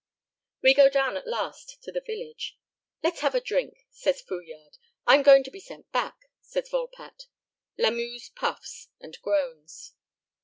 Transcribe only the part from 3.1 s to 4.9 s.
have a drink," says Fouillade.